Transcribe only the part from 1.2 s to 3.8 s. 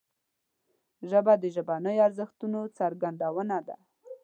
د ژبنیو ارزښتونو څرګندونه ده